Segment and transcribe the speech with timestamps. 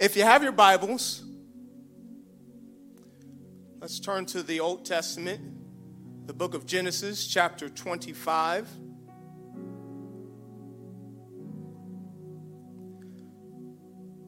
[0.00, 1.24] If you have your Bibles,
[3.80, 5.40] let's turn to the Old Testament,
[6.28, 8.68] the book of Genesis, chapter 25.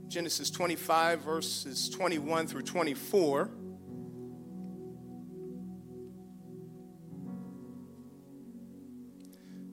[0.09, 3.49] Genesis 25, verses 21 through 24.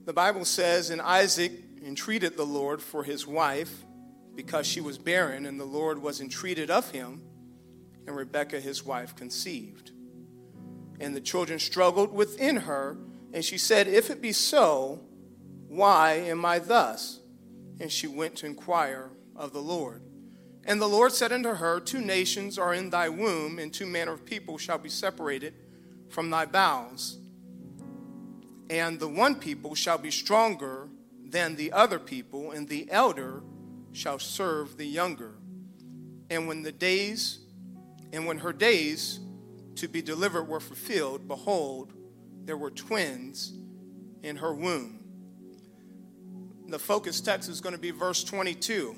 [0.04, 1.50] The Bible says, And Isaac
[1.84, 3.84] entreated the Lord for his wife
[4.38, 7.20] because she was barren, and the Lord was entreated of him,
[8.06, 9.90] and Rebekah his wife conceived.
[11.00, 12.96] And the children struggled within her,
[13.32, 15.00] and she said, If it be so,
[15.66, 17.18] why am I thus?
[17.80, 20.02] And she went to inquire of the Lord.
[20.64, 24.12] And the Lord said unto her, Two nations are in thy womb, and two manner
[24.12, 25.52] of people shall be separated
[26.10, 27.18] from thy bowels.
[28.70, 30.88] And the one people shall be stronger
[31.24, 33.42] than the other people, and the elder
[33.92, 35.34] shall serve the younger.
[36.30, 37.40] And when the days,
[38.12, 39.20] and when her days
[39.76, 41.92] to be delivered were fulfilled, behold,
[42.44, 43.52] there were twins
[44.22, 45.00] in her womb.
[46.68, 48.94] The focus text is going to be verse 22.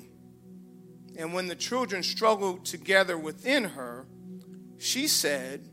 [1.17, 4.05] And when the children struggled together within her,
[4.77, 5.69] she said,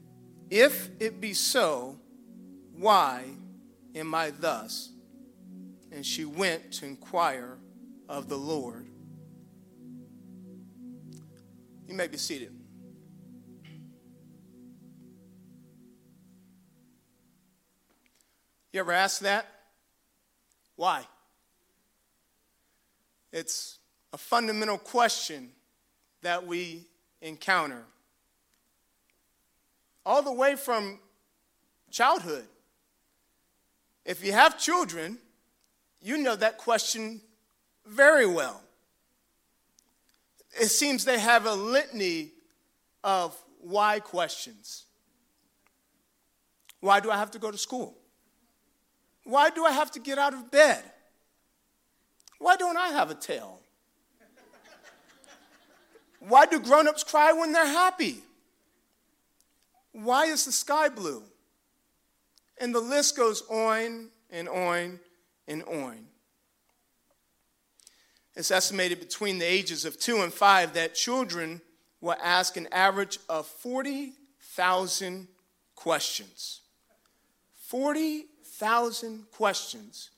[0.50, 1.98] If it be so,
[2.72, 3.24] why
[3.94, 4.92] am I thus?
[5.90, 7.58] And she went to inquire
[8.08, 8.87] of the Lord.
[11.88, 12.52] You may be seated.
[18.72, 19.46] You ever ask that?
[20.76, 21.04] Why?
[23.32, 23.78] It's
[24.12, 25.48] a fundamental question
[26.20, 26.84] that we
[27.22, 27.84] encounter.
[30.04, 30.98] All the way from
[31.90, 32.46] childhood.
[34.04, 35.18] If you have children,
[36.02, 37.22] you know that question
[37.86, 38.62] very well.
[40.60, 42.32] It seems they have a litany
[43.04, 44.86] of why questions.
[46.80, 47.96] Why do I have to go to school?
[49.24, 50.82] Why do I have to get out of bed?
[52.38, 53.60] Why don't I have a tail?
[56.20, 58.22] Why do grown-ups cry when they're happy?
[59.92, 61.22] Why is the sky blue?
[62.60, 64.98] And the list goes on and on
[65.46, 66.06] and on.
[68.38, 71.60] It's estimated between the ages of two and five that children
[72.00, 75.26] will ask an average of 40,000
[75.74, 76.60] questions.
[77.56, 80.10] 40,000 questions.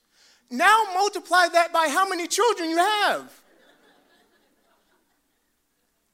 [0.51, 3.41] Now multiply that by how many children you have.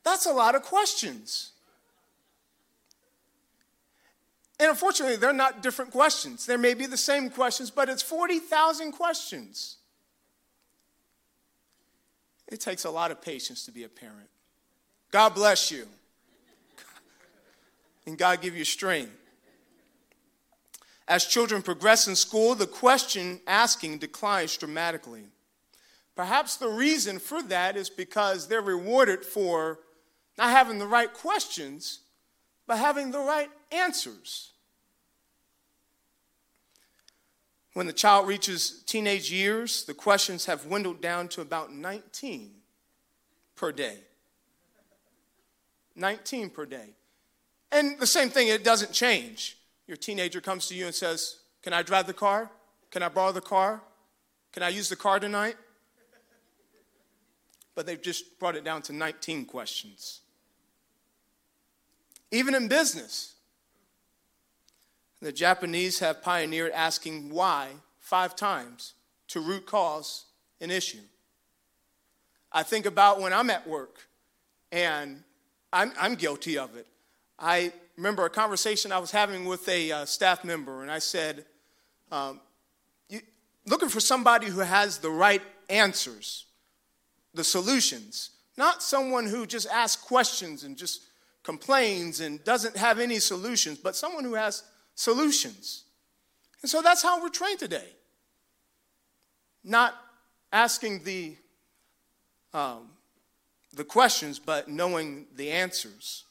[0.06, 1.51] That's a lot of questions.
[4.62, 6.46] And unfortunately, they're not different questions.
[6.46, 9.78] There may be the same questions, but it's 40,000 questions.
[12.47, 14.30] It takes a lot of patience to be a parent.
[15.12, 15.88] God bless you.
[18.06, 19.12] And God give you strength.
[21.08, 25.24] As children progress in school, the question asking declines dramatically.
[26.16, 29.79] Perhaps the reason for that is because they're rewarded for
[30.38, 32.00] not having the right questions,
[32.66, 34.52] but having the right answers.
[37.77, 42.49] When the child reaches teenage years, the questions have dwindled down to about 19
[43.55, 43.99] per day.
[45.95, 46.95] 19 per day.
[47.71, 49.59] And the same thing, it doesn't change.
[49.85, 52.49] Your teenager comes to you and says, Can I drive the car?
[52.89, 53.83] Can I borrow the car?
[54.53, 55.55] Can I use the car tonight?
[57.75, 60.21] But they've just brought it down to 19 questions.
[62.31, 63.35] Even in business,
[65.22, 67.69] the Japanese have pioneered asking why
[68.00, 68.94] five times
[69.29, 70.25] to root cause
[70.61, 71.00] an issue.
[72.51, 74.07] I think about when I'm at work,
[74.72, 75.23] and
[75.73, 76.88] I'm, I'm guilty of it.
[77.38, 81.45] I remember a conversation I was having with a uh, staff member, and I said,
[82.11, 82.39] um,
[83.09, 83.22] you,
[83.66, 86.45] looking for somebody who has the right answers,
[87.34, 91.03] the solutions, not someone who just asks questions and just
[91.43, 94.64] complains and doesn't have any solutions, but someone who has
[94.97, 95.84] solutions.
[96.61, 97.88] And so that's how we're trained today.
[99.64, 99.96] Not
[100.52, 101.35] asking the,
[102.53, 102.90] um,
[103.73, 106.26] the questions, but knowing the answers.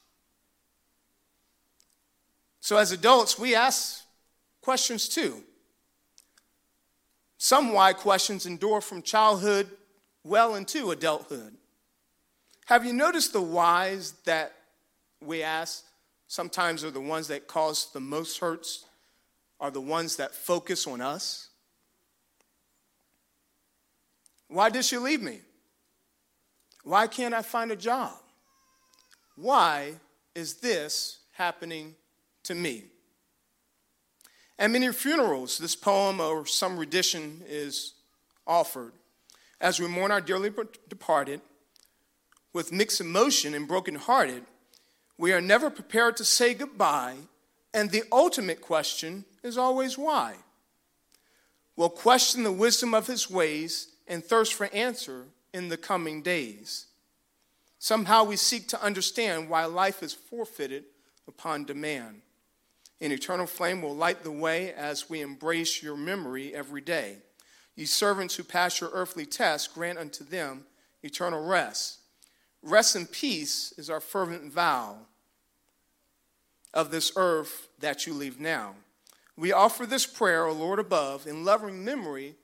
[2.61, 4.05] So as adults, we ask
[4.61, 5.45] questions too.
[7.39, 9.71] Some why questions endure from childhood
[10.25, 11.55] well into adulthood.
[12.65, 14.53] Have you noticed the whys that
[15.21, 15.85] we ask
[16.28, 18.84] sometimes are the ones that cause the most hurts,
[19.61, 21.49] are the ones that focus on us.
[24.49, 25.40] Why did she leave me?
[26.84, 28.12] Why can't I find a job?
[29.34, 29.94] Why
[30.34, 31.94] is this happening
[32.44, 32.84] to me?
[34.58, 37.94] At many funerals, this poem or some rendition is
[38.46, 38.93] offered.
[39.61, 40.50] As we mourn our dearly
[40.88, 41.40] departed,
[42.52, 44.44] with mixed emotion and brokenhearted,
[45.19, 47.17] we are never prepared to say goodbye,
[47.73, 50.37] and the ultimate question is always why.
[51.77, 56.87] We'll question the wisdom of his ways and thirst for answer in the coming days.
[57.79, 60.85] Somehow we seek to understand why life is forfeited
[61.29, 62.23] upon demand.
[63.01, 67.19] An eternal flame will light the way as we embrace your memory every day.
[67.75, 70.65] Ye servants who pass your earthly test, grant unto them
[71.03, 71.99] eternal rest.
[72.67, 74.97] Rest and peace is our fervent vow
[76.75, 78.75] of this earth that you leave now.
[79.37, 82.35] We offer this prayer, O Lord above, in loving memory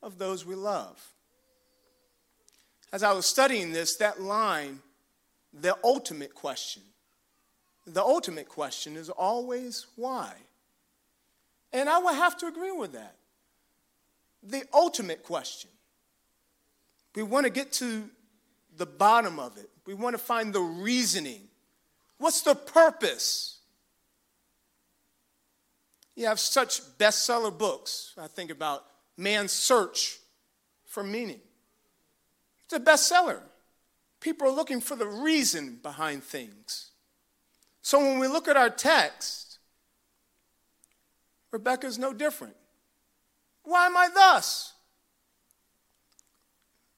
[0.00, 1.04] of those we love.
[2.92, 4.78] As I was studying this, that line,
[5.52, 6.82] the ultimate question,
[7.84, 10.34] the ultimate question is always why.
[11.72, 13.16] And I would have to agree with that.
[14.40, 15.70] The ultimate question.
[17.16, 18.08] We want to get to
[18.76, 21.48] the bottom of it, we want to find the reasoning.
[22.18, 23.58] What's the purpose?
[26.16, 28.14] You have such bestseller books.
[28.18, 28.84] I think about
[29.16, 30.18] Man's Search
[30.86, 31.40] for Meaning.
[32.64, 33.40] It's a bestseller.
[34.20, 36.90] People are looking for the reason behind things.
[37.82, 39.58] So when we look at our text,
[41.50, 42.56] Rebecca's no different.
[43.64, 44.73] Why am I thus?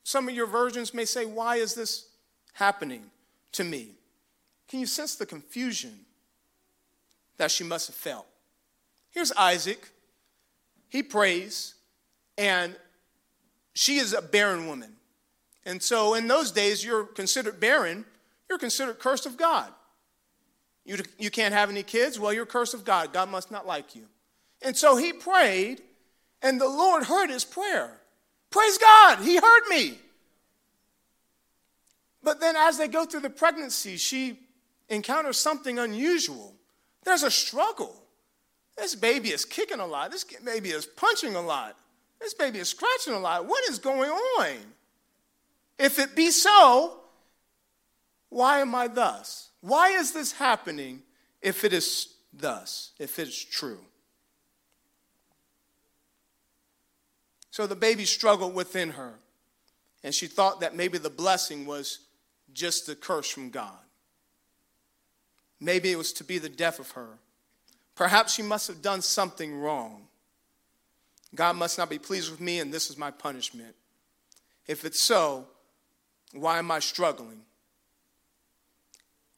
[0.06, 2.06] Some of your versions may say, Why is this
[2.52, 3.10] happening
[3.50, 3.88] to me?
[4.68, 5.98] Can you sense the confusion
[7.38, 8.28] that she must have felt?
[9.10, 9.90] Here's Isaac.
[10.88, 11.74] He prays,
[12.38, 12.76] and
[13.74, 14.92] she is a barren woman.
[15.64, 18.04] And so in those days, you're considered barren,
[18.48, 19.72] you're considered cursed of God.
[20.84, 22.20] You, you can't have any kids?
[22.20, 23.12] Well, you're cursed of God.
[23.12, 24.04] God must not like you.
[24.62, 25.82] And so he prayed,
[26.42, 28.02] and the Lord heard his prayer.
[28.56, 29.98] Praise God, he heard me.
[32.22, 34.38] But then as they go through the pregnancy, she
[34.88, 36.54] encounters something unusual.
[37.04, 38.02] There's a struggle.
[38.78, 40.10] This baby is kicking a lot.
[40.10, 41.76] This baby is punching a lot.
[42.18, 43.44] This baby is scratching a lot.
[43.44, 44.56] What is going on?
[45.78, 47.00] If it be so,
[48.30, 49.50] why am I thus?
[49.60, 51.02] Why is this happening
[51.42, 53.80] if it is thus, if it is true?
[57.56, 59.14] So the baby struggled within her,
[60.04, 62.00] and she thought that maybe the blessing was
[62.52, 63.78] just a curse from God.
[65.58, 67.18] Maybe it was to be the death of her.
[67.94, 70.06] Perhaps she must have done something wrong.
[71.34, 73.74] God must not be pleased with me, and this is my punishment.
[74.66, 75.46] If it's so,
[76.34, 77.40] why am I struggling?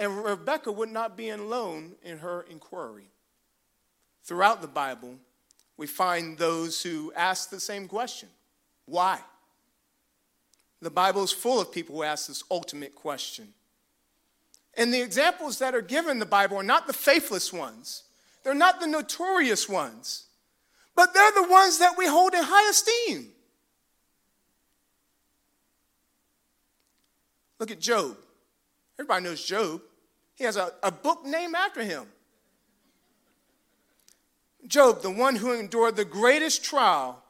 [0.00, 3.10] And Rebecca would not be alone in her inquiry.
[4.24, 5.18] Throughout the Bible,
[5.78, 8.28] we find those who ask the same question
[8.84, 9.20] why?
[10.80, 13.52] The Bible is full of people who ask this ultimate question.
[14.74, 18.02] And the examples that are given in the Bible are not the faithless ones,
[18.44, 20.26] they're not the notorious ones,
[20.94, 23.32] but they're the ones that we hold in high esteem.
[27.58, 28.16] Look at Job.
[28.98, 29.82] Everybody knows Job.
[30.36, 32.06] He has a, a book named after him.
[34.68, 37.22] Job, the one who endured the greatest trial,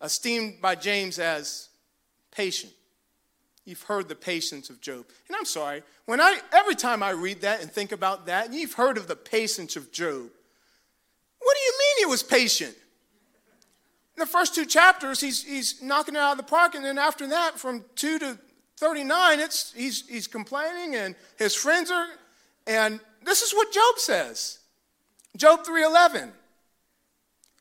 [0.00, 1.68] esteemed by James as
[2.30, 2.72] patient.
[3.64, 5.06] You've heard the patience of Job.
[5.28, 8.72] And I'm sorry, when I every time I read that and think about that, you've
[8.72, 10.30] heard of the patience of Job.
[11.38, 12.76] What do you mean he was patient?
[14.16, 16.98] In the first two chapters, he's, he's knocking it out of the park, and then
[16.98, 18.38] after that, from 2 to
[18.76, 22.06] 39, it's, he's, he's complaining and his friends are,
[22.66, 24.58] and this is what Job says.
[25.36, 26.30] Job 3.11.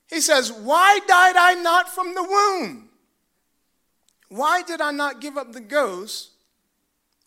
[0.10, 2.90] He says, why died I not from the womb?
[4.30, 6.32] Why did I not give up the ghost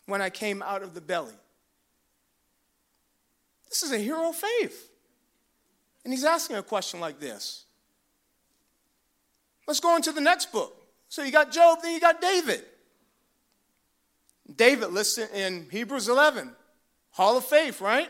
[0.05, 1.33] when I came out of the belly?
[3.69, 4.89] This is a hero of faith.
[6.03, 7.65] And he's asking a question like this.
[9.67, 10.85] Let's go into the next book.
[11.09, 12.63] So you got Job, then you got David.
[14.55, 16.51] David listed in Hebrews 11,
[17.11, 18.09] Hall of Faith, right?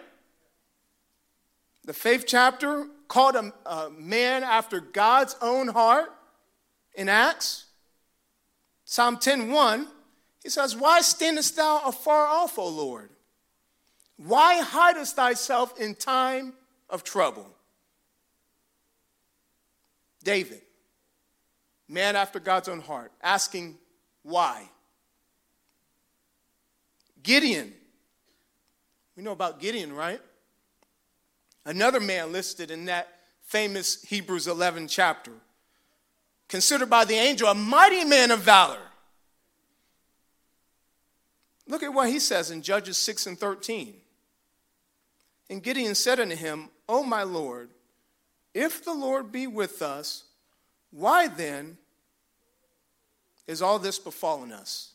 [1.85, 6.11] The faith chapter called a, a man after God's own heart
[6.95, 7.65] in Acts.
[8.85, 9.87] Psalm 10:1,
[10.43, 13.09] he says, Why standest thou afar off, O Lord?
[14.17, 16.53] Why hidest thyself in time
[16.89, 17.47] of trouble?
[20.23, 20.61] David,
[21.87, 23.77] man after God's own heart, asking
[24.23, 24.69] why.
[27.21, 27.73] Gideon,
[29.15, 30.21] We know about Gideon, right?
[31.65, 33.07] Another man listed in that
[33.43, 35.31] famous Hebrews 11 chapter,
[36.47, 38.79] considered by the angel a mighty man of valor.
[41.67, 43.95] Look at what he says in Judges 6 and 13.
[45.49, 47.69] And Gideon said unto him, O my Lord,
[48.53, 50.23] if the Lord be with us,
[50.91, 51.77] why then
[53.47, 54.93] is all this befallen us?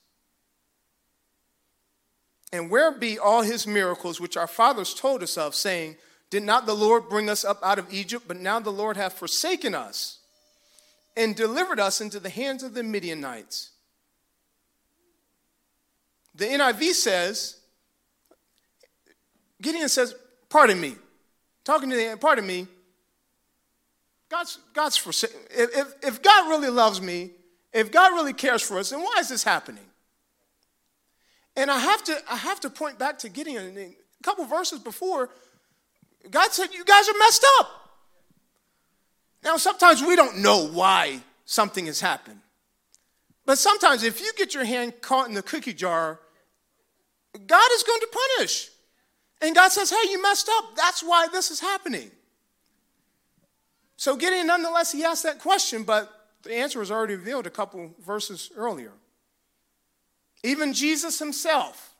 [2.53, 5.97] And where be all his miracles which our fathers told us of, saying,
[6.31, 8.27] Did not the Lord bring us up out of Egypt?
[8.27, 10.19] But now the Lord hath forsaken us
[11.17, 13.71] and delivered us into the hands of the Midianites.
[16.35, 17.57] The NIV says,
[19.61, 20.15] Gideon says,
[20.49, 20.97] Pardon me.
[21.65, 22.67] Talking to the pardon me.
[24.29, 25.41] God's, God's forsaken.
[25.51, 27.31] If, if, if God really loves me,
[27.73, 29.85] if God really cares for us, then why is this happening?
[31.57, 33.77] And I have to, I have to point back to Gideon.
[33.77, 35.31] A couple verses before,
[36.29, 37.71] God said, You guys are messed up.
[39.43, 42.41] Now, sometimes we don't know why something has happened.
[43.47, 46.21] But sometimes, if you get your hand caught in the cookie jar,
[47.47, 48.69] God is going to punish.
[49.41, 50.77] And God says, Hey, you messed up.
[50.77, 52.11] That's why this is happening.
[53.97, 56.11] So, Gideon, nonetheless, he asked that question, but
[56.43, 58.93] the answer was already revealed a couple verses earlier.
[60.43, 61.95] Even Jesus himself,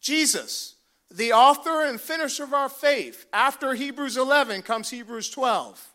[0.00, 0.74] Jesus,
[1.12, 5.92] the author and finisher of our faith, after Hebrews 11 comes Hebrews 12.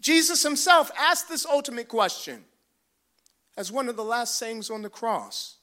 [0.00, 2.44] Jesus himself asked this ultimate question
[3.56, 5.56] as one of the last sayings on the cross.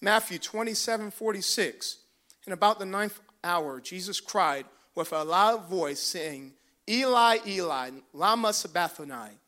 [0.00, 1.98] Matthew 27 46.
[2.46, 6.52] And about the ninth hour, Jesus cried with a loud voice, saying,
[6.88, 9.38] Eli, Eli, Lama Sabachthani.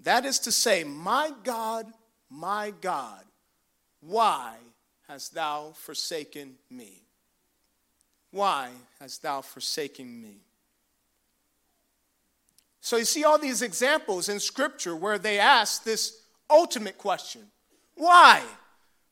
[0.00, 1.86] That is to say, My God,
[2.30, 3.24] my God,
[4.00, 4.56] why
[5.08, 7.02] hast thou forsaken me?
[8.30, 8.70] Why
[9.00, 10.36] hast thou forsaken me?
[12.80, 17.42] So you see all these examples in Scripture where they ask this ultimate question
[17.94, 18.42] Why?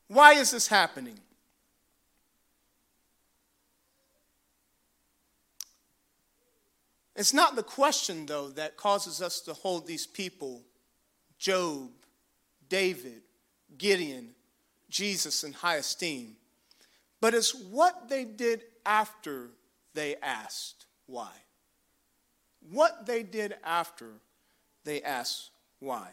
[0.07, 1.19] Why is this happening?
[7.15, 10.61] It's not the question, though, that causes us to hold these people,
[11.37, 11.89] Job,
[12.69, 13.21] David,
[13.77, 14.29] Gideon,
[14.89, 16.37] Jesus, in high esteem,
[17.19, 19.49] but it's what they did after
[19.93, 21.31] they asked why.
[22.71, 24.07] What they did after
[24.83, 26.09] they asked why.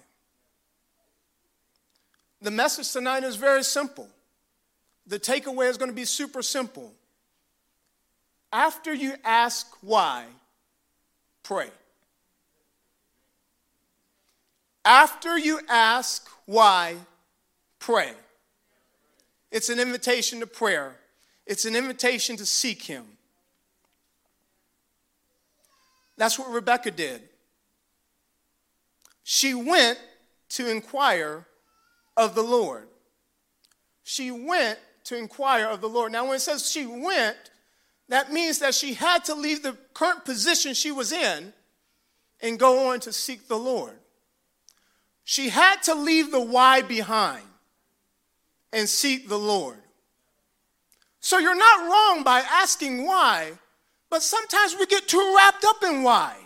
[2.41, 4.09] The message tonight is very simple.
[5.07, 6.93] The takeaway is going to be super simple.
[8.53, 10.25] After you ask why,
[11.43, 11.71] pray.
[14.85, 16.97] After you ask why,
[17.81, 18.13] pray.
[19.51, 20.97] It's an invitation to prayer,
[21.47, 23.05] it's an invitation to seek Him.
[26.17, 27.23] That's what Rebecca did.
[29.23, 29.99] She went
[30.51, 31.47] to inquire
[32.17, 32.89] of the Lord.
[34.03, 36.13] She went to inquire of the Lord.
[36.13, 37.37] Now, when it says she went,
[38.09, 41.53] that means that she had to leave the current position she was in
[42.41, 43.99] and go on to seek the Lord.
[45.25, 47.43] She had to leave the why behind
[48.73, 49.79] and seek the Lord.
[51.27, 53.51] So you're not wrong by asking why,
[54.11, 56.37] but sometimes we get too wrapped up in why.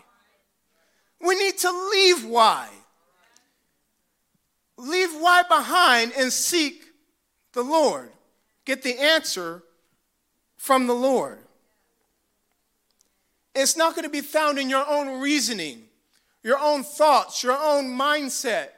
[1.20, 2.70] We need to leave why.
[4.78, 6.82] Leave why behind and seek
[7.52, 8.10] the Lord.
[8.64, 9.62] Get the answer
[10.56, 11.40] from the Lord.
[13.54, 15.88] It's not going to be found in your own reasoning,
[16.42, 18.68] your own thoughts, your own mindset,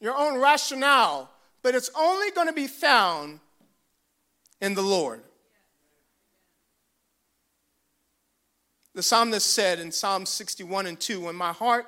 [0.00, 1.28] your own rationale,
[1.62, 3.40] but it's only going to be found
[4.62, 5.20] in the Lord.
[8.94, 11.86] The psalmist said in Psalm 61 and 2 When my heart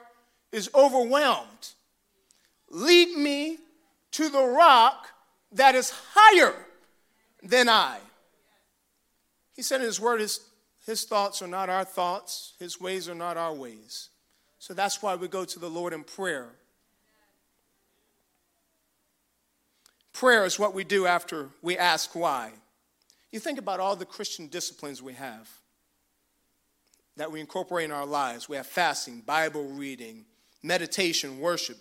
[0.53, 1.71] is overwhelmed,
[2.71, 3.59] lead me
[4.13, 5.09] to the rock
[5.53, 6.55] that is higher
[7.43, 7.99] than I.
[9.55, 10.41] He said in his word, his,
[10.87, 14.09] his thoughts are not our thoughts, his ways are not our ways.
[14.59, 16.49] So that's why we go to the Lord in prayer.
[20.13, 22.53] Prayer is what we do after we ask why.
[23.33, 25.49] You think about all the Christian disciplines we have
[27.17, 28.49] that we incorporate in our lives.
[28.49, 30.25] We have fasting, Bible reading,
[30.63, 31.77] meditation, worship.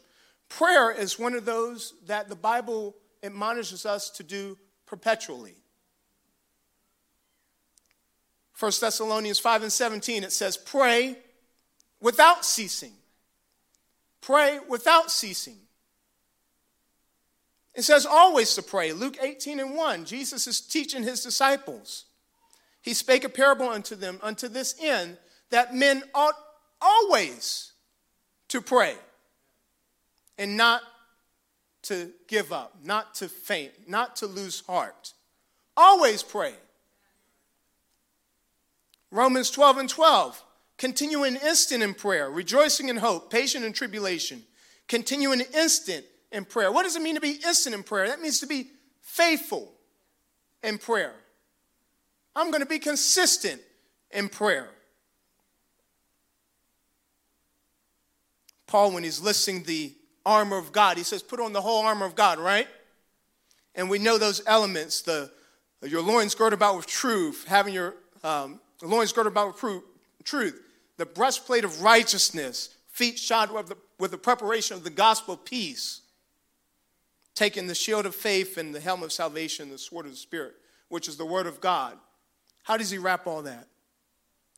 [0.49, 5.55] Prayer is one of those that the Bible admonishes us to do perpetually.
[8.59, 11.17] 1 Thessalonians 5 and 17, it says, Pray
[11.99, 12.93] without ceasing.
[14.19, 15.57] Pray without ceasing.
[17.73, 18.91] It says always to pray.
[18.91, 22.05] Luke 18 and 1, Jesus is teaching his disciples.
[22.81, 25.17] He spake a parable unto them unto this end
[25.49, 26.35] that men ought
[26.81, 27.73] always
[28.47, 28.95] to pray
[30.37, 30.81] and not
[31.83, 35.13] to give up, not to faint, not to lose heart.
[35.75, 36.53] Always pray.
[39.11, 40.43] Romans 12 and 12.
[40.77, 44.41] Continue an instant in prayer, rejoicing in hope, patient in tribulation.
[44.87, 46.71] Continue an instant in prayer.
[46.71, 48.07] What does it mean to be instant in prayer?
[48.07, 48.71] That means to be
[49.01, 49.71] faithful
[50.63, 51.13] in prayer.
[52.35, 53.61] I'm going to be consistent
[54.11, 54.69] in prayer.
[58.67, 59.93] Paul, when he's listing the
[60.25, 62.67] armor of God, he says, put on the whole armor of God, right?
[63.75, 65.31] And we know those elements the
[65.83, 69.83] your loins girded about with truth, having your um, loins girded about with
[70.23, 70.61] truth,
[70.97, 75.43] the breastplate of righteousness, feet shod with the, with the preparation of the gospel of
[75.43, 76.01] peace,
[77.33, 80.53] taking the shield of faith and the helm of salvation, the sword of the Spirit,
[80.89, 81.97] which is the word of God.
[82.63, 83.67] How does he wrap all that?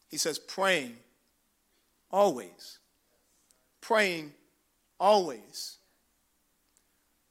[0.09, 0.95] He says, praying
[2.11, 2.79] always.
[3.81, 4.33] Praying
[4.99, 5.77] always.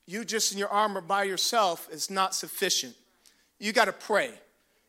[0.07, 2.95] You just in your armor by yourself is not sufficient.
[3.59, 4.31] You got to pray.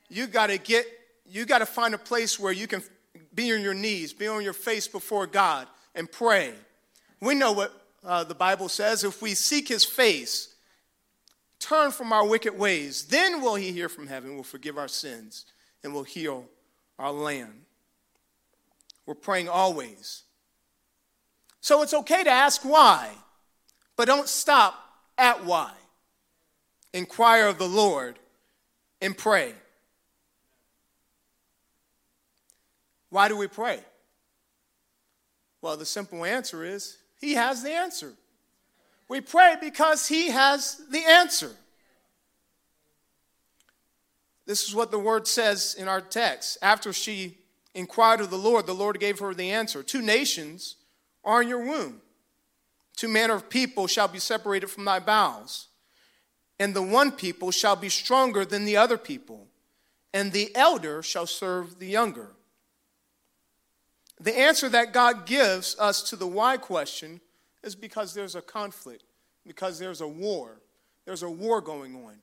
[0.10, 0.86] You got to get,
[1.25, 2.82] you got to find a place where you can
[3.34, 6.54] be on your knees, be on your face before God and pray.
[7.22, 7.72] We know what
[8.04, 10.56] uh, the Bible says if we seek his face,
[11.60, 15.46] turn from our wicked ways, then will he hear from heaven, will forgive our sins,
[15.84, 16.46] and will heal
[16.98, 17.63] our land.
[19.06, 20.24] We're praying always.
[21.62, 23.12] So it's okay to ask why,
[23.96, 24.75] but don't stop
[25.18, 25.72] at why.
[26.94, 28.20] Inquire of the Lord
[29.02, 29.54] and pray.
[33.10, 33.80] Why do we pray?
[35.62, 38.13] Well, the simple answer is He has the answer.
[39.08, 41.52] We pray because He has the answer.
[44.46, 46.58] This is what the word says in our text.
[46.62, 47.38] After she
[47.74, 50.76] inquired of the Lord, the Lord gave her the answer Two nations
[51.24, 52.02] are in your womb,
[52.96, 55.67] two manner of people shall be separated from thy bowels,
[56.60, 59.48] and the one people shall be stronger than the other people,
[60.13, 62.32] and the elder shall serve the younger.
[64.20, 67.20] The answer that God gives us to the why question
[67.63, 69.04] is because there's a conflict,
[69.46, 70.62] because there's a war.
[71.06, 72.15] There's a war going on.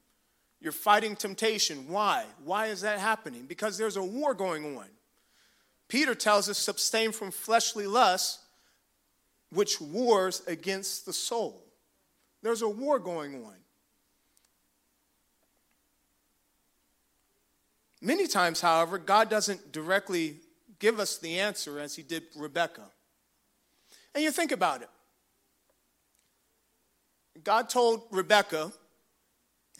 [0.61, 1.89] You're fighting temptation.
[1.89, 2.27] Why?
[2.45, 3.47] Why is that happening?
[3.47, 4.87] Because there's a war going on.
[5.89, 8.41] Peter tells us abstain from fleshly lusts,
[9.51, 11.65] which wars against the soul.
[12.43, 13.55] There's a war going on.
[18.03, 20.37] Many times, however, God doesn't directly
[20.79, 22.83] give us the answer as he did Rebecca.
[24.15, 24.89] And you think about it.
[27.45, 28.73] God told Rebecca,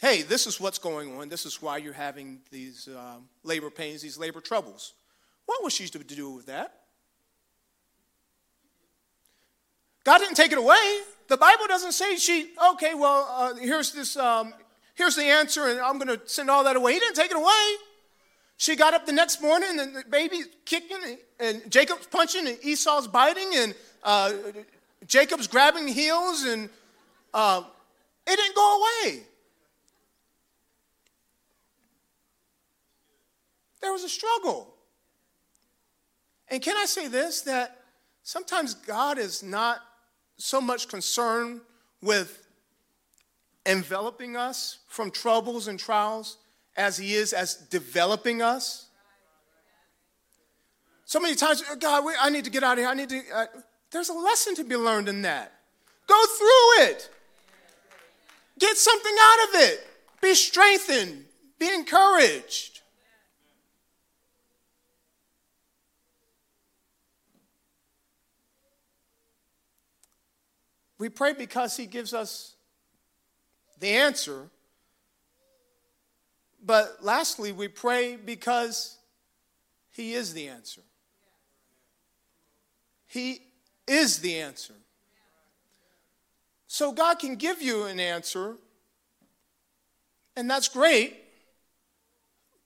[0.01, 1.29] hey, this is what's going on.
[1.29, 4.93] This is why you're having these um, labor pains, these labor troubles.
[5.45, 6.73] What was she to do with that?
[10.03, 10.99] God didn't take it away.
[11.27, 14.55] The Bible doesn't say she, okay, well, uh, here's this, um,
[14.95, 16.93] here's the answer, and I'm going to send all that away.
[16.93, 17.75] He didn't take it away.
[18.57, 23.07] She got up the next morning, and the baby's kicking, and Jacob's punching, and Esau's
[23.07, 24.33] biting, and uh,
[25.05, 26.69] Jacob's grabbing heels, and
[27.35, 27.63] uh,
[28.25, 29.23] it didn't go away.
[33.81, 34.73] There was a struggle.
[36.49, 37.79] And can I say this that
[38.23, 39.79] sometimes God is not
[40.37, 41.61] so much concerned
[42.01, 42.45] with
[43.65, 46.37] enveloping us from troubles and trials
[46.75, 48.87] as he is as developing us?
[51.05, 52.87] So many times, God, I need to get out of here.
[52.87, 53.21] I need to.
[53.33, 53.45] Uh,
[53.91, 55.51] there's a lesson to be learned in that.
[56.07, 57.09] Go through it.
[58.59, 59.87] Get something out of it.
[60.21, 61.25] Be strengthened.
[61.59, 62.80] Be encouraged.
[71.01, 72.53] We pray because He gives us
[73.79, 74.51] the answer.
[76.63, 78.99] But lastly, we pray because
[79.89, 80.83] He is the answer.
[83.07, 83.41] He
[83.87, 84.75] is the answer.
[86.67, 88.57] So God can give you an answer,
[90.35, 91.17] and that's great.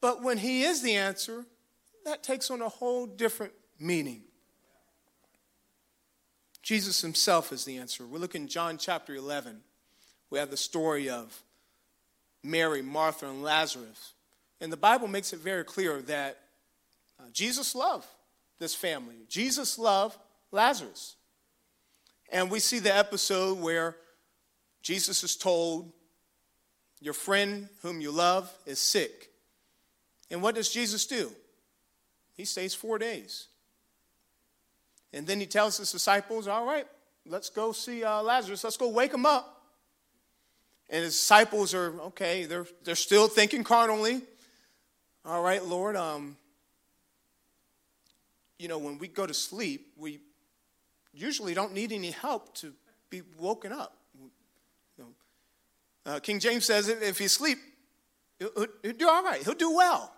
[0.02, 1.46] But when He is the answer,
[2.04, 4.24] that takes on a whole different meaning.
[6.66, 8.08] Jesus himself is the answer.
[8.08, 9.62] We look in John chapter 11.
[10.32, 11.44] We have the story of
[12.44, 14.14] Mary, Martha, and Lazarus.
[14.60, 16.40] And the Bible makes it very clear that
[17.20, 18.08] uh, Jesus loved
[18.58, 19.14] this family.
[19.30, 20.18] Jesus loved
[20.52, 21.18] Lazarus.
[22.32, 23.96] And we see the episode where
[24.82, 25.92] Jesus is told,
[27.00, 29.30] Your friend whom you love is sick.
[30.32, 31.32] And what does Jesus do?
[32.36, 33.50] He stays four days.
[35.16, 36.86] And then he tells his disciples, All right,
[37.26, 38.66] let's go see uh, Lazarus.
[38.66, 39.64] Let's go wake him up.
[40.90, 44.22] And his disciples are, okay, they're, they're still thinking carnally.
[45.24, 46.36] All right, Lord, um,
[48.60, 50.20] you know, when we go to sleep, we
[51.14, 52.74] usually don't need any help to
[53.10, 53.96] be woken up.
[56.06, 57.58] Uh, King James says if you sleep,
[58.38, 60.14] he'll, he'll do all right, he'll do well.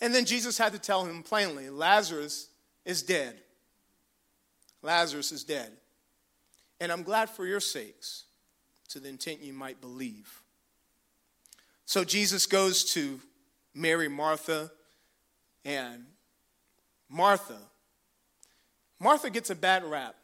[0.00, 2.48] And then Jesus had to tell him plainly Lazarus
[2.84, 3.41] is dead.
[4.82, 5.72] Lazarus is dead.
[6.80, 8.24] And I'm glad for your sakes,
[8.88, 10.42] to the intent you might believe.
[11.86, 13.20] So Jesus goes to
[13.74, 14.70] Mary, Martha,
[15.64, 16.04] and
[17.08, 17.58] Martha.
[18.98, 20.16] Martha gets a bad rap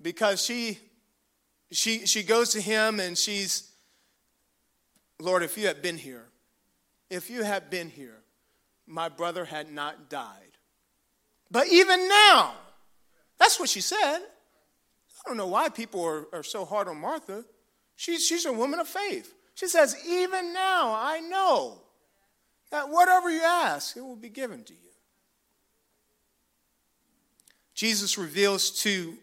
[0.00, 0.78] because she
[1.70, 3.70] she she goes to him and she's
[5.20, 6.24] Lord, if you had been here,
[7.10, 8.16] if you had been here,
[8.86, 10.49] my brother had not died.
[11.50, 12.54] But even now,
[13.38, 14.18] that's what she said.
[14.18, 17.44] I don't know why people are, are so hard on Martha.
[17.96, 19.34] She's, she's a woman of faith.
[19.54, 21.82] She says, Even now, I know
[22.70, 24.78] that whatever you ask, it will be given to you.
[27.74, 29.16] Jesus reveals to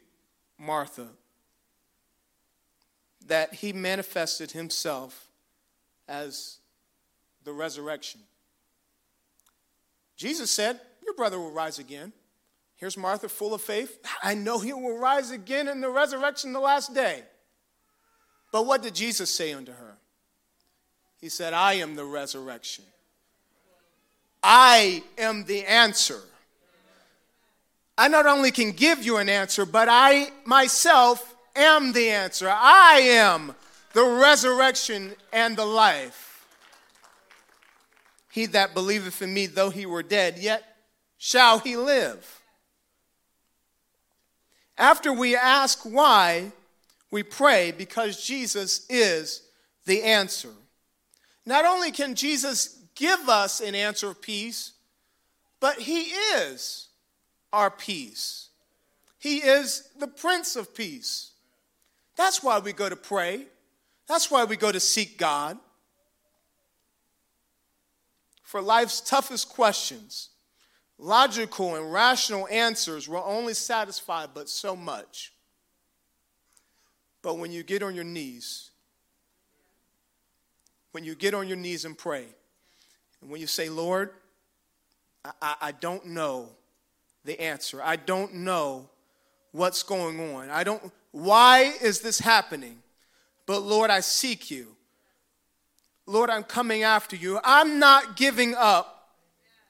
[0.58, 1.08] Martha
[3.28, 5.30] that he manifested himself
[6.08, 6.58] as
[7.44, 8.22] the resurrection.
[10.16, 10.80] Jesus said,
[11.18, 12.14] brother will rise again.
[12.78, 14.00] Here's Martha, full of faith.
[14.24, 17.24] I know he will rise again in the resurrection the last day.
[18.52, 19.98] But what did Jesus say unto her?
[21.20, 22.86] He said, I am the resurrection.
[24.44, 26.22] I am the answer.
[27.98, 32.48] I not only can give you an answer, but I myself am the answer.
[32.48, 33.56] I am
[33.94, 36.46] the resurrection and the life.
[38.32, 40.67] He that believeth in me, though he were dead, yet
[41.18, 42.42] shall he live.
[44.78, 46.52] After we ask why,
[47.10, 49.42] we pray because Jesus is
[49.86, 50.52] the answer.
[51.46, 54.74] Not only can Jesus give us an answer of peace,
[55.60, 56.02] but he
[56.36, 56.90] is
[57.52, 58.50] our peace.
[59.18, 61.32] He is the Prince of Peace.
[62.16, 63.46] That's why we go to pray.
[64.08, 65.58] That's why we go to seek God.
[68.44, 70.30] For life's toughest questions,
[70.98, 75.34] logical and rational answers will only satisfy but so much.
[77.22, 78.72] But when you get on your knees,
[80.92, 82.26] when you get on your knees and pray,
[83.22, 84.12] and when you say, Lord,
[85.42, 86.50] I, I don't know
[87.26, 88.90] the answer, I don't know
[89.52, 92.82] what's going on, I don't, why is this happening?
[93.46, 94.76] But Lord, I seek you.
[96.06, 97.40] Lord, I'm coming after you.
[97.44, 99.16] I'm not giving up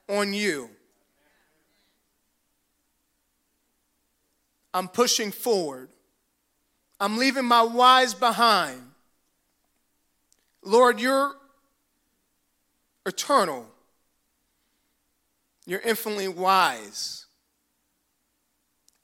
[0.08, 0.70] on you.
[4.78, 5.88] I'm pushing forward.
[7.00, 8.80] I'm leaving my whys behind.
[10.62, 11.34] Lord, you're
[13.04, 13.66] eternal.
[15.66, 17.26] You're infinitely wise.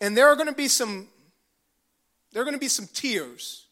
[0.01, 1.09] And there are going to be some
[2.33, 3.67] there are going to be some tears.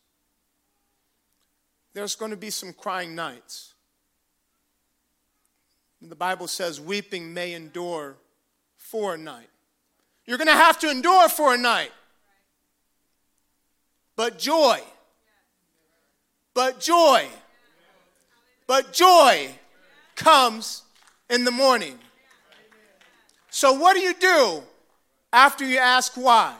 [1.94, 3.74] There's going to be some crying nights.
[6.00, 8.16] The Bible says weeping may endure
[8.76, 9.51] for a night.
[10.32, 11.92] You're going to have to endure for a night.
[14.16, 14.80] But joy,
[16.54, 17.26] but joy,
[18.66, 19.50] but joy
[20.16, 20.84] comes
[21.28, 21.98] in the morning.
[23.50, 24.62] So, what do you do
[25.34, 26.56] after you ask why?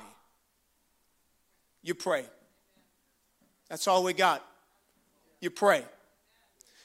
[1.83, 2.27] You pray.
[3.71, 4.45] That's all we got.
[5.41, 5.83] You pray.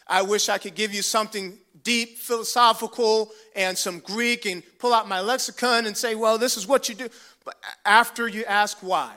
[0.07, 5.07] I wish I could give you something deep, philosophical, and some Greek and pull out
[5.07, 7.07] my lexicon and say, well, this is what you do.
[7.45, 9.13] But after you ask why,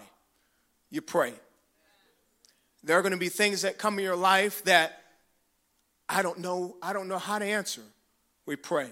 [0.89, 1.33] you pray.
[2.85, 5.03] There are going to be things that come in your life that
[6.09, 7.83] I don't know, I don't know how to answer.
[8.47, 8.91] We pray.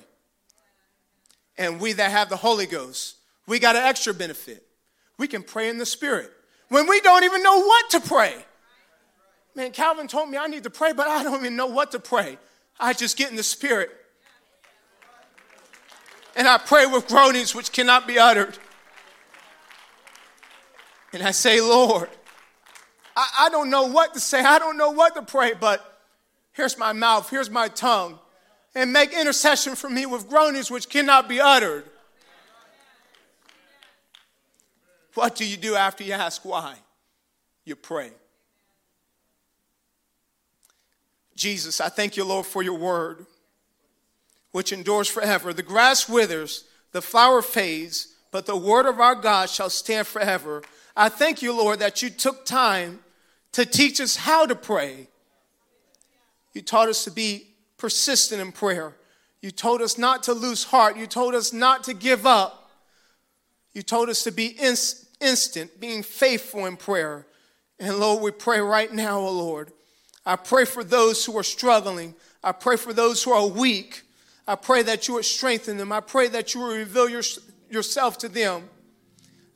[1.56, 3.14] And we that have the Holy Ghost,
[3.46, 4.66] we got an extra benefit.
[5.18, 6.32] We can pray in the Spirit
[6.68, 8.34] when we don't even know what to pray.
[9.54, 12.00] Man, Calvin told me I need to pray, but I don't even know what to
[12.00, 12.38] pray.
[12.80, 13.90] I just get in the Spirit.
[16.36, 18.56] And I pray with groanings which cannot be uttered.
[21.12, 22.08] And I say, Lord,
[23.16, 24.40] I, I don't know what to say.
[24.40, 26.00] I don't know what to pray, but
[26.52, 28.18] here's my mouth, here's my tongue.
[28.74, 31.84] And make intercession for me with groanings which cannot be uttered.
[35.14, 36.76] What do you do after you ask why?
[37.64, 38.12] You pray.
[41.38, 43.24] Jesus, I thank you, Lord, for your word.
[44.52, 45.52] which endures forever.
[45.52, 50.62] The grass withers, the flower fades, but the word of our God shall stand forever.
[50.96, 53.00] I thank you, Lord, that you took time
[53.52, 55.08] to teach us how to pray.
[56.54, 58.96] You taught us to be persistent in prayer.
[59.42, 60.96] You told us not to lose heart.
[60.96, 62.70] You told us not to give up.
[63.74, 64.56] You told us to be
[65.20, 67.26] instant, being faithful in prayer.
[67.78, 69.72] And Lord, we pray right now, oh Lord.
[70.28, 72.14] I pray for those who are struggling.
[72.44, 74.02] I pray for those who are weak.
[74.46, 75.90] I pray that you would strengthen them.
[75.90, 77.22] I pray that you would reveal your,
[77.70, 78.68] yourself to them.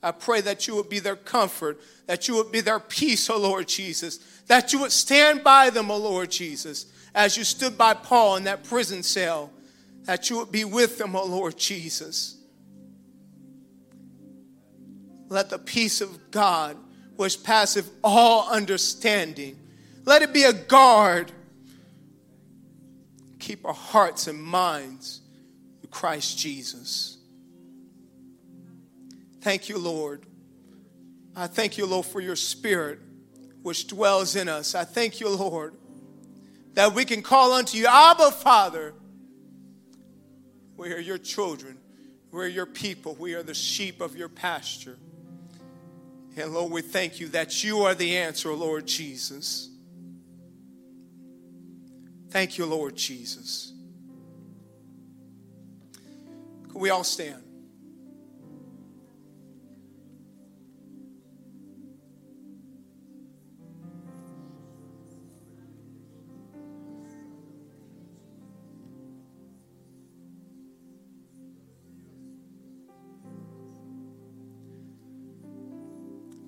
[0.02, 3.38] I pray that you would be their comfort, that you would be their peace, O
[3.38, 7.92] Lord Jesus, that you would stand by them, O Lord Jesus, as you stood by
[7.92, 9.50] Paul in that prison cell,
[10.04, 12.38] that you would be with them, O Lord Jesus.
[15.28, 16.78] Let the peace of God,
[17.16, 19.58] which passeth all understanding,
[20.04, 21.32] let it be a guard.
[23.38, 25.20] Keep our hearts and minds
[25.82, 27.18] in Christ Jesus.
[29.40, 30.24] Thank you, Lord.
[31.34, 33.00] I thank you, Lord, for your spirit
[33.62, 34.74] which dwells in us.
[34.74, 35.74] I thank you, Lord,
[36.74, 38.94] that we can call unto you, Abba, Father.
[40.76, 41.78] We are your children.
[42.30, 43.14] We are your people.
[43.18, 44.98] We are the sheep of your pasture.
[46.36, 49.68] And Lord, we thank you that you are the answer, Lord Jesus.
[52.32, 53.74] Thank you, Lord Jesus.
[56.70, 57.42] Can we all stand?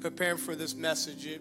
[0.00, 1.40] preparing for this message, it,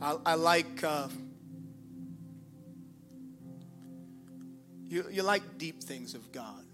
[0.00, 1.08] I, I like uh,
[4.88, 6.64] you, you like deep things of God.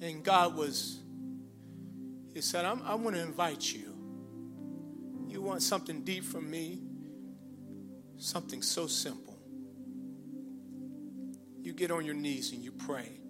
[0.00, 0.98] And God was,
[2.34, 3.94] He said, I'm, I want to invite you.
[5.26, 6.80] You want something deep from me?
[8.18, 9.28] Something so simple
[11.68, 13.20] you get on your knees and you pray.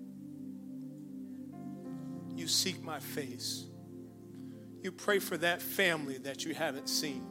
[2.37, 3.65] You seek my face.
[4.83, 7.27] You pray for that family that you haven't seen.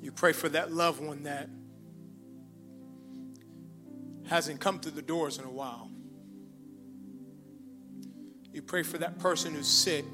[0.00, 1.48] You pray for that loved one that
[4.28, 5.90] hasn't come through the doors in a while.
[8.52, 10.06] You pray for that person who's sick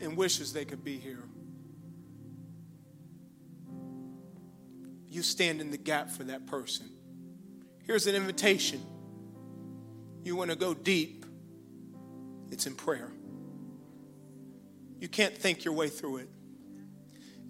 [0.00, 1.24] and wishes they could be here.
[5.10, 6.88] you stand in the gap for that person.
[7.84, 8.80] Here's an invitation.
[10.24, 11.24] You want to go deep,
[12.50, 13.10] it's in prayer.
[15.00, 16.28] You can't think your way through it.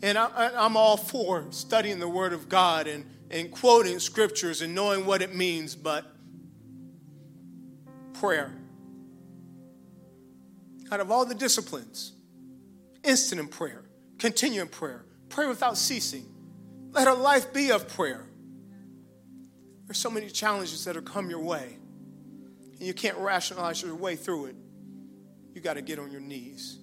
[0.03, 4.75] And I, am all for studying the Word of God and, and quoting scriptures and
[4.75, 6.07] knowing what it means, but
[8.15, 8.53] prayer.
[10.93, 12.13] Out of all the disciplines,
[13.05, 13.85] instant in prayer,
[14.19, 16.27] continue in prayer, pray without ceasing.
[16.93, 18.27] Let our life be of prayer.
[19.87, 21.77] There's so many challenges that have come your way,
[22.81, 24.57] and you can't rationalize your way through it.
[25.55, 26.79] You got to get on your knees.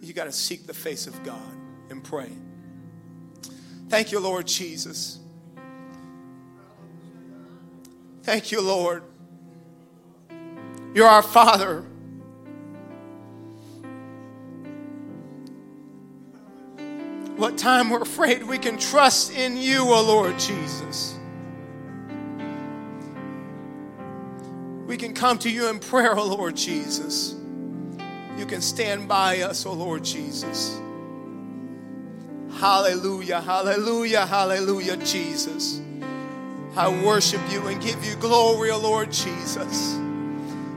[0.00, 1.56] You got to seek the face of God
[1.88, 2.30] and pray.
[3.88, 5.20] Thank you, Lord Jesus.
[8.24, 9.04] Thank you, Lord.
[10.94, 11.86] You're our Father.
[17.42, 21.18] what time we're afraid, we can trust in you, O oh Lord Jesus.
[25.22, 27.36] Come to you in prayer, O oh Lord Jesus.
[28.36, 30.76] You can stand by us, O oh Lord Jesus.
[32.58, 35.80] Hallelujah, hallelujah, hallelujah, Jesus.
[36.74, 39.96] I worship you and give you glory, O Lord Jesus.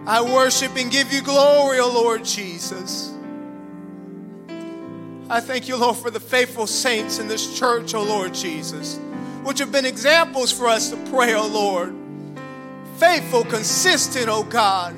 [0.06, 3.12] I worship and give you glory, O Lord Jesus.
[5.28, 9.00] I thank you, Lord, for the faithful saints in this church, O oh Lord Jesus,
[9.44, 12.05] which have been examples for us to pray, O oh Lord.
[12.98, 14.96] Faithful, consistent, oh God.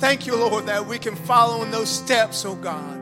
[0.00, 2.98] Thank you, Lord, that we can follow in those steps, O God.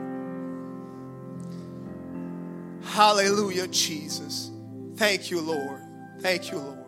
[2.83, 4.51] Hallelujah, Jesus.
[4.97, 5.81] Thank you, Lord.
[6.19, 6.78] Thank you, Lord.